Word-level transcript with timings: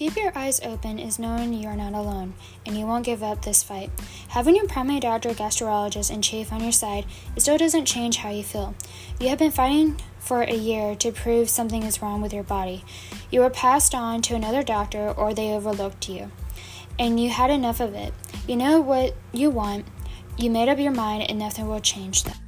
Keep 0.00 0.16
your 0.16 0.32
eyes 0.34 0.62
open 0.62 0.98
is 0.98 1.18
knowing 1.18 1.52
you 1.52 1.68
are 1.68 1.76
not 1.76 1.92
alone, 1.92 2.32
and 2.64 2.74
you 2.74 2.86
won't 2.86 3.04
give 3.04 3.22
up 3.22 3.44
this 3.44 3.62
fight. 3.62 3.90
Having 4.28 4.56
your 4.56 4.66
primary 4.66 4.98
doctor, 4.98 5.28
gastrologist, 5.34 6.10
and 6.10 6.24
chief 6.24 6.54
on 6.54 6.62
your 6.62 6.72
side, 6.72 7.04
it 7.36 7.42
still 7.42 7.58
doesn't 7.58 7.84
change 7.84 8.16
how 8.16 8.30
you 8.30 8.42
feel. 8.42 8.74
You 9.20 9.28
have 9.28 9.38
been 9.38 9.50
fighting 9.50 10.00
for 10.18 10.40
a 10.40 10.54
year 10.54 10.94
to 10.94 11.12
prove 11.12 11.50
something 11.50 11.82
is 11.82 12.00
wrong 12.00 12.22
with 12.22 12.32
your 12.32 12.44
body. 12.44 12.82
You 13.30 13.40
were 13.40 13.50
passed 13.50 13.94
on 13.94 14.22
to 14.22 14.34
another 14.34 14.62
doctor, 14.62 15.10
or 15.10 15.34
they 15.34 15.52
overlooked 15.52 16.08
you. 16.08 16.32
And 16.98 17.20
you 17.20 17.28
had 17.28 17.50
enough 17.50 17.78
of 17.78 17.92
it. 17.92 18.14
You 18.48 18.56
know 18.56 18.80
what 18.80 19.14
you 19.32 19.50
want. 19.50 19.84
You 20.38 20.48
made 20.48 20.70
up 20.70 20.78
your 20.78 20.92
mind, 20.92 21.28
and 21.28 21.38
nothing 21.38 21.68
will 21.68 21.78
change 21.78 22.24
that. 22.24 22.38